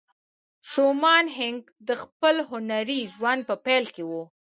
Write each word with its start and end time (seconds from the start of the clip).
شومان 0.71 1.25
هينک 1.37 1.63
د 1.87 1.89
خپل 2.03 2.35
هنري 2.49 2.99
ژوند 3.13 3.41
په 3.49 3.55
پيل 3.65 3.83
کې 3.95 4.03
وه. 4.09 4.23